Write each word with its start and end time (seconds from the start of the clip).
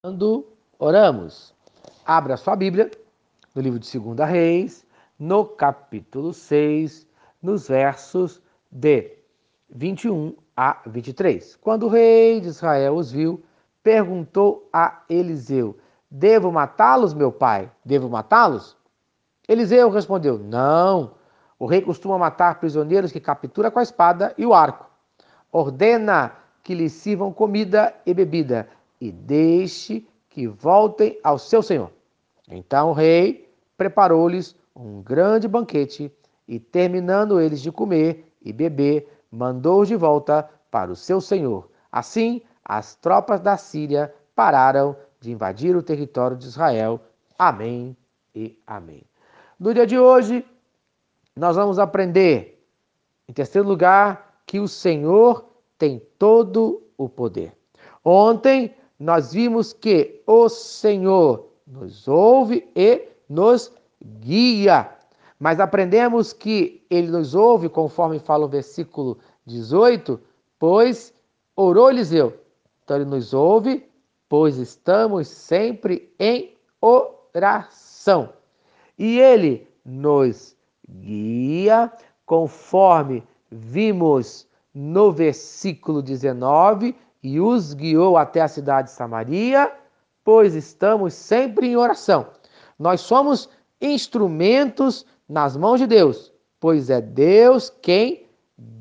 Quando 0.00 0.46
oramos, 0.78 1.52
abra 2.06 2.36
sua 2.36 2.54
Bíblia 2.54 2.88
no 3.52 3.60
livro 3.60 3.80
de 3.80 3.98
2 3.98 4.30
Reis, 4.30 4.86
no 5.18 5.44
capítulo 5.44 6.32
6, 6.32 7.04
nos 7.42 7.66
versos 7.66 8.40
de 8.70 9.16
21 9.68 10.36
a 10.56 10.80
23. 10.86 11.56
Quando 11.56 11.86
o 11.86 11.88
rei 11.88 12.40
de 12.40 12.46
Israel 12.46 12.94
os 12.94 13.10
viu, 13.10 13.42
perguntou 13.82 14.68
a 14.72 15.02
Eliseu: 15.10 15.76
Devo 16.08 16.52
matá-los, 16.52 17.12
meu 17.12 17.32
pai? 17.32 17.68
Devo 17.84 18.08
matá-los? 18.08 18.76
Eliseu 19.48 19.90
respondeu: 19.90 20.38
Não. 20.38 21.16
O 21.58 21.66
rei 21.66 21.82
costuma 21.82 22.16
matar 22.16 22.60
prisioneiros 22.60 23.10
que 23.10 23.18
captura 23.18 23.68
com 23.68 23.80
a 23.80 23.82
espada 23.82 24.32
e 24.38 24.46
o 24.46 24.54
arco. 24.54 24.88
Ordena 25.50 26.36
que 26.62 26.72
lhes 26.72 26.92
sirvam 26.92 27.32
comida 27.32 27.92
e 28.06 28.14
bebida 28.14 28.68
e 29.00 29.12
deixe 29.12 30.06
que 30.28 30.46
voltem 30.46 31.18
ao 31.22 31.38
seu 31.38 31.62
senhor. 31.62 31.90
Então 32.48 32.90
o 32.90 32.92
rei 32.92 33.48
preparou-lhes 33.76 34.56
um 34.74 35.02
grande 35.02 35.48
banquete 35.48 36.12
e, 36.46 36.58
terminando 36.58 37.40
eles 37.40 37.60
de 37.60 37.70
comer 37.70 38.32
e 38.42 38.52
beber, 38.52 39.08
mandou-os 39.30 39.88
de 39.88 39.96
volta 39.96 40.48
para 40.70 40.90
o 40.90 40.96
seu 40.96 41.20
senhor. 41.20 41.68
Assim, 41.90 42.42
as 42.64 42.94
tropas 42.94 43.40
da 43.40 43.56
Síria 43.56 44.14
pararam 44.34 44.96
de 45.20 45.32
invadir 45.32 45.76
o 45.76 45.82
território 45.82 46.36
de 46.36 46.46
Israel. 46.46 47.00
Amém 47.38 47.96
e 48.34 48.58
amém. 48.66 49.02
No 49.58 49.74
dia 49.74 49.86
de 49.86 49.98
hoje, 49.98 50.44
nós 51.34 51.56
vamos 51.56 51.78
aprender, 51.78 52.64
em 53.28 53.32
terceiro 53.32 53.66
lugar, 53.66 54.42
que 54.46 54.60
o 54.60 54.68
Senhor 54.68 55.48
tem 55.76 56.00
todo 56.18 56.82
o 56.96 57.08
poder. 57.08 57.52
Ontem 58.04 58.74
nós 58.98 59.32
vimos 59.32 59.72
que 59.72 60.22
o 60.26 60.48
Senhor 60.48 61.48
nos 61.66 62.08
ouve 62.08 62.68
e 62.74 63.08
nos 63.28 63.72
guia. 64.20 64.90
Mas 65.38 65.60
aprendemos 65.60 66.32
que 66.32 66.84
ele 66.90 67.08
nos 67.08 67.34
ouve, 67.34 67.68
conforme 67.68 68.18
fala 68.18 68.46
o 68.46 68.48
versículo 68.48 69.18
18, 69.46 70.20
pois 70.58 71.14
orou 71.54 71.90
Eliseu. 71.90 72.34
Então 72.82 72.96
ele 72.96 73.04
nos 73.04 73.32
ouve, 73.32 73.88
pois 74.28 74.56
estamos 74.56 75.28
sempre 75.28 76.12
em 76.18 76.56
oração. 76.80 78.32
E 78.98 79.20
ele 79.20 79.68
nos 79.84 80.56
guia, 80.88 81.92
conforme 82.26 83.22
vimos 83.50 84.48
no 84.74 85.12
versículo 85.12 86.02
19, 86.02 86.96
e 87.22 87.40
os 87.40 87.74
guiou 87.74 88.16
até 88.16 88.40
a 88.40 88.48
cidade 88.48 88.88
de 88.88 88.94
Samaria, 88.94 89.72
pois 90.24 90.54
estamos 90.54 91.14
sempre 91.14 91.68
em 91.68 91.76
oração. 91.76 92.28
Nós 92.78 93.00
somos 93.00 93.48
instrumentos 93.80 95.04
nas 95.28 95.56
mãos 95.56 95.80
de 95.80 95.86
Deus, 95.86 96.32
pois 96.60 96.90
é 96.90 97.00
Deus 97.00 97.70
quem 97.82 98.26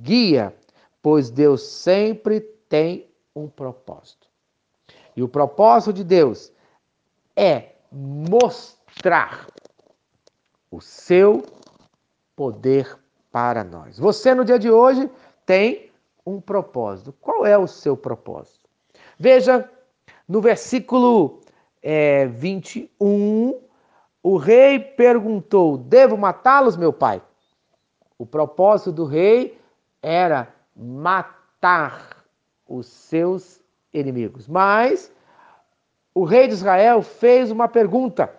guia, 0.01 0.55
pois 1.01 1.29
Deus 1.29 1.63
sempre 1.63 2.41
tem 2.69 3.09
um 3.35 3.47
propósito. 3.47 4.27
E 5.15 5.23
o 5.23 5.27
propósito 5.27 5.93
de 5.93 6.03
Deus 6.03 6.51
é 7.35 7.75
mostrar 7.91 9.47
o 10.69 10.81
seu 10.81 11.43
poder 12.35 12.97
para 13.31 13.63
nós. 13.63 13.97
Você 13.97 14.33
no 14.33 14.45
dia 14.45 14.59
de 14.59 14.69
hoje 14.69 15.09
tem 15.45 15.89
um 16.27 16.41
propósito. 16.41 17.13
Qual 17.21 17.45
é 17.45 17.57
o 17.57 17.65
seu 17.65 17.95
propósito? 17.95 18.67
Veja, 19.17 19.69
no 20.27 20.41
versículo 20.41 21.39
é, 21.81 22.27
21, 22.27 23.57
o 24.21 24.35
rei 24.35 24.77
perguntou: 24.77 25.77
Devo 25.77 26.17
matá-los, 26.17 26.75
meu 26.75 26.91
pai? 26.91 27.21
O 28.17 28.25
propósito 28.25 28.91
do 28.91 29.05
rei 29.05 29.57
era 30.01 30.53
matar 30.75 32.25
os 32.67 32.87
seus 32.87 33.61
inimigos. 33.93 34.47
Mas 34.47 35.09
o 36.13 36.25
rei 36.25 36.47
de 36.47 36.55
Israel 36.55 37.01
fez 37.01 37.51
uma 37.51 37.69
pergunta 37.69 38.33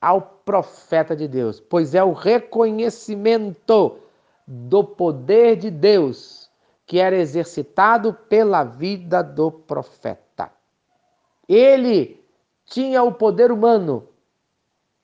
ao 0.00 0.20
profeta 0.20 1.16
de 1.16 1.26
Deus, 1.26 1.58
pois 1.60 1.94
é 1.94 2.04
o 2.04 2.12
reconhecimento 2.12 3.98
do 4.46 4.84
poder 4.84 5.56
de 5.56 5.70
Deus 5.70 6.42
que 6.86 6.98
era 6.98 7.16
exercitado 7.16 8.12
pela 8.12 8.64
vida 8.64 9.22
do 9.22 9.50
profeta. 9.50 10.50
Ele 11.48 12.22
tinha 12.64 13.02
o 13.02 13.12
poder 13.12 13.52
humano 13.52 14.08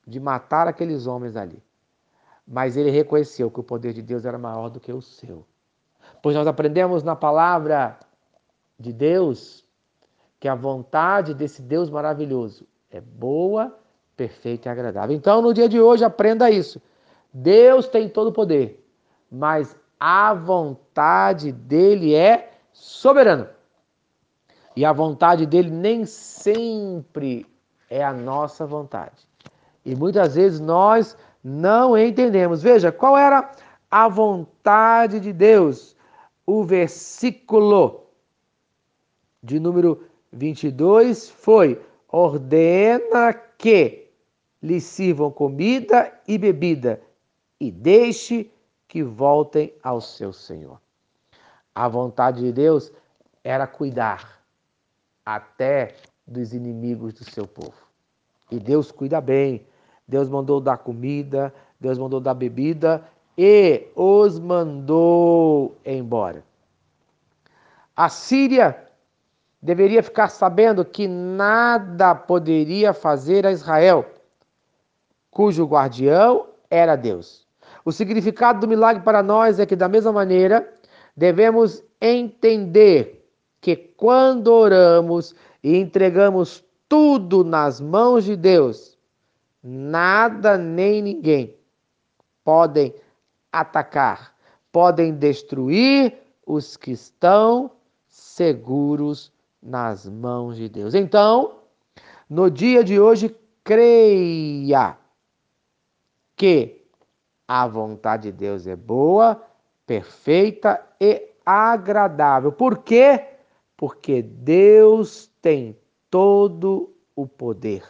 de 0.07 0.19
matar 0.19 0.67
aqueles 0.67 1.07
homens 1.07 1.37
ali. 1.37 1.63
Mas 2.47 2.77
ele 2.77 2.91
reconheceu 2.91 3.51
que 3.51 3.61
o 3.61 3.63
poder 3.63 3.93
de 3.93 4.01
Deus 4.01 4.25
era 4.25 4.39
maior 4.39 4.71
do 4.71 4.81
que 4.81 4.93
o 4.93 5.03
seu. 5.03 5.45
Pois 6.23 6.35
nós 6.35 6.47
aprendemos 6.47 7.03
na 7.03 7.15
palavra 7.15 7.99
de 8.79 8.93
Deus 8.93 9.65
que 10.41 10.49
a 10.49 10.55
vontade 10.55 11.35
desse 11.35 11.61
Deus 11.61 11.91
maravilhoso 11.91 12.67
é 12.91 13.01
boa, 13.01 13.77
perfeita 14.17 14.69
e 14.69 14.73
agradável. 14.73 15.15
Então, 15.15 15.43
no 15.43 15.53
dia 15.53 15.69
de 15.69 15.81
hoje, 15.81 16.05
aprenda 16.05 16.51
isso. 16.51 16.81
Deus 17.33 17.87
tem 17.87 18.09
todo 18.09 18.29
o 18.29 18.33
poder, 18.33 18.85
mas 19.31 19.77
a 19.99 20.33
vontade 20.35 21.53
dele 21.53 22.15
é 22.15 22.53
soberana. 22.73 23.51
E 24.77 24.85
a 24.85 24.93
vontade 24.93 25.45
dele 25.45 25.71
nem 25.71 26.07
sempre 26.07 27.47
é 27.91 28.05
a 28.05 28.13
nossa 28.13 28.65
vontade. 28.65 29.27
E 29.85 29.97
muitas 29.97 30.37
vezes 30.37 30.61
nós 30.61 31.17
não 31.43 31.97
entendemos. 31.97 32.63
Veja, 32.63 32.93
qual 32.93 33.17
era 33.17 33.51
a 33.91 34.09
vontade 34.09 35.19
de 35.19 35.33
Deus? 35.33 35.97
O 36.47 36.63
versículo 36.63 38.07
de 39.43 39.59
número 39.59 40.05
22 40.33 41.31
foi: 41.31 41.81
ordena 42.09 43.33
que 43.33 44.11
lhe 44.63 44.81
sirvam 44.81 45.31
comida 45.31 46.13
e 46.27 46.37
bebida 46.37 47.01
e 47.61 47.71
deixe 47.71 48.51
que 48.89 49.03
voltem 49.03 49.73
ao 49.83 50.01
seu 50.01 50.33
Senhor. 50.33 50.81
A 51.75 51.87
vontade 51.87 52.41
de 52.41 52.51
Deus 52.51 52.91
era 53.45 53.67
cuidar 53.67 54.43
até 55.25 55.95
dos 56.27 56.53
inimigos 56.53 57.13
do 57.15 57.25
seu 57.31 57.47
povo. 57.47 57.77
E 58.51 58.59
Deus 58.59 58.91
cuida 58.91 59.21
bem. 59.21 59.65
Deus 60.07 60.29
mandou 60.29 60.59
dar 60.59 60.79
comida, 60.79 61.55
Deus 61.79 61.99
mandou 61.99 62.19
dar 62.19 62.33
bebida 62.33 63.05
e 63.37 63.87
os 63.95 64.39
mandou 64.39 65.77
embora. 65.85 66.43
A 67.95 68.09
Síria 68.09 68.89
deveria 69.61 70.03
ficar 70.03 70.29
sabendo 70.29 70.85
que 70.85 71.07
nada 71.07 72.15
poderia 72.15 72.93
fazer 72.95 73.47
a 73.47 73.53
Israel, 73.53 74.07
cujo 75.31 75.67
guardião 75.67 76.47
era 76.71 76.97
Deus. 76.97 77.48
O 77.89 77.93
significado 77.93 78.61
do 78.61 78.69
milagre 78.69 79.03
para 79.03 79.23
nós 79.23 79.59
é 79.59 79.65
que, 79.65 79.75
da 79.75 79.89
mesma 79.89 80.13
maneira, 80.13 80.71
devemos 81.17 81.83
entender 81.99 83.27
que 83.63 83.75
quando 83.75 84.49
oramos 84.49 85.35
e 85.65 85.75
entregamos 85.75 86.63
tudo 86.87 87.43
nas 87.43 87.81
mãos 87.81 88.25
de 88.25 88.37
Deus, 88.37 88.99
nada 89.63 90.59
nem 90.59 91.01
ninguém 91.01 91.57
podem 92.45 92.95
atacar, 93.51 94.35
podem 94.71 95.15
destruir 95.15 96.13
os 96.45 96.77
que 96.77 96.91
estão 96.91 97.71
seguros 98.07 99.33
nas 99.63 100.07
mãos 100.07 100.59
de 100.59 100.69
Deus. 100.69 100.95
Então, 100.95 101.61
no 102.29 102.51
dia 102.51 102.85
de 102.85 103.01
hoje, 103.01 103.35
creia 103.65 104.95
que 106.37 106.79
a 107.49 107.67
vontade 107.67 108.31
de 108.31 108.33
Deus 108.33 108.67
é 108.67 108.77
boa, 108.77 109.43
perfeita 109.87 110.85
e 111.01 111.31
agradável. 111.47 112.53
Por 112.53 112.79
quê? 112.79 113.25
Porque 113.75 114.21
Deus 114.21 115.31
tem 115.41 115.75
todo 116.11 116.95
o 117.17 117.27
poder. 117.27 117.83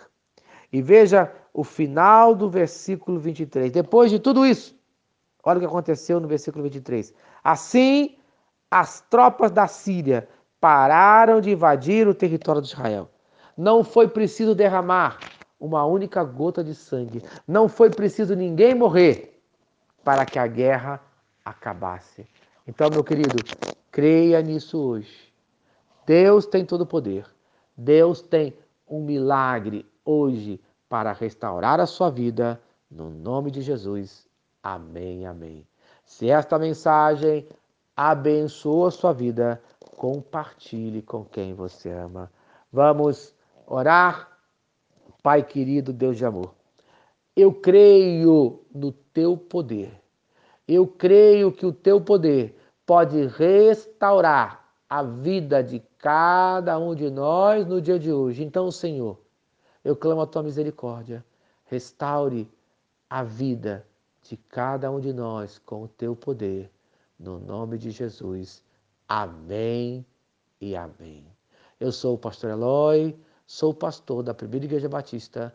E 0.73 0.81
veja 0.81 1.33
o 1.53 1.65
final 1.65 2.37
do 2.37 2.49
versículo 2.49 3.19
23. 3.19 3.73
Depois 3.73 4.13
de 4.13 4.21
tudo 4.21 4.47
isso, 4.47 4.79
olha 5.43 5.57
o 5.57 5.61
que 5.61 5.67
aconteceu 5.67 6.21
no 6.21 6.29
versículo 6.29 6.63
23. 6.63 7.13
Assim, 7.43 8.17
as 8.71 9.01
tropas 9.01 9.51
da 9.51 9.67
Síria 9.67 10.29
pararam 10.61 11.41
de 11.41 11.51
invadir 11.51 12.07
o 12.07 12.15
território 12.15 12.63
de 12.63 12.69
Israel. 12.69 13.11
Não 13.57 13.83
foi 13.83 14.07
preciso 14.07 14.55
derramar 14.55 15.19
uma 15.59 15.85
única 15.85 16.23
gota 16.23 16.63
de 16.63 16.77
sangue. 16.77 17.25
Não 17.47 17.69
foi 17.69 17.91
preciso 17.91 18.37
ninguém 18.37 18.73
morrer 18.73 19.38
para 20.09 20.25
que 20.25 20.39
a 20.39 20.47
guerra 20.47 21.03
acabasse. 21.45 22.27
Então, 22.67 22.89
meu 22.89 23.05
querido, 23.05 23.37
creia 23.91 24.41
nisso 24.41 24.79
hoje. 24.79 25.31
Deus 26.07 26.47
tem 26.47 26.65
todo 26.65 26.81
o 26.81 26.87
poder. 26.87 27.27
Deus 27.77 28.23
tem 28.23 28.57
um 28.89 29.05
milagre 29.05 29.85
hoje 30.07 30.59
para 30.89 31.13
restaurar 31.13 31.79
a 31.79 31.85
sua 31.85 32.09
vida, 32.09 32.59
no 32.91 33.11
nome 33.11 33.51
de 33.51 33.61
Jesus. 33.61 34.27
Amém, 34.63 35.27
amém. 35.27 35.67
Se 36.07 36.31
esta 36.31 36.59
mensagem 36.59 37.47
abençoou 37.95 38.87
a 38.87 38.91
sua 38.91 39.13
vida, 39.13 39.63
compartilhe 39.95 41.03
com 41.03 41.23
quem 41.23 41.53
você 41.53 41.91
ama. 41.91 42.33
Vamos 42.73 43.35
orar. 43.67 44.39
Pai 45.23 45.43
querido, 45.43 45.93
Deus 45.93 46.17
de 46.17 46.25
amor, 46.25 46.55
eu 47.41 47.55
creio 47.55 48.65
no 48.75 48.91
teu 48.91 49.37
poder. 49.37 50.03
Eu 50.67 50.89
creio 50.89 51.53
que 51.53 51.65
o 51.65 51.73
teu 51.73 52.01
poder 52.01 52.59
pode 52.85 53.27
restaurar 53.27 54.69
a 54.91 55.05
vida 55.05 55.63
de 55.63 55.81
cada 55.99 56.77
um 56.81 56.97
de 56.97 57.09
nós 57.09 57.65
no 57.65 57.81
dia 57.81 57.97
de 57.97 58.13
hoje. 58.13 58.43
Então, 58.43 58.73
Senhor, 58.73 59.21
eu 59.85 59.95
clamo 59.95 60.21
a 60.21 60.27
tua 60.27 60.43
misericórdia. 60.43 61.25
Restaure 61.67 62.51
a 63.09 63.23
vida 63.23 63.87
de 64.21 64.37
cada 64.37 64.91
um 64.91 64.99
de 64.99 65.13
nós 65.13 65.59
com 65.59 65.85
o 65.85 65.89
teu 65.89 66.17
poder. 66.17 66.69
No 67.17 67.39
nome 67.39 67.79
de 67.79 67.93
Jesus. 67.93 68.65
Amém 69.09 70.05
e 70.61 70.75
amém. 70.75 71.25
Eu 71.79 71.93
sou 71.93 72.17
o 72.17 72.19
pastor 72.19 72.51
Eloy, 72.51 73.17
sou 73.47 73.73
pastor 73.73 74.25
da 74.25 74.35
Primeira 74.35 74.67
Igreja 74.67 74.89
Batista 74.89 75.55